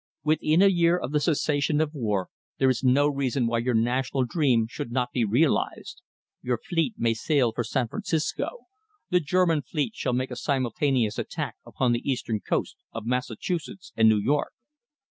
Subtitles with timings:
[0.23, 4.25] Within a year of the cessation of war, there is no reason why your national
[4.25, 6.01] dream should not be realised.
[6.41, 8.65] Your fleet may sail for San Francisco.
[9.11, 14.09] The German fleet shall make a simultaneous attack upon the eastern coast of Massachusetts and
[14.09, 14.53] New York."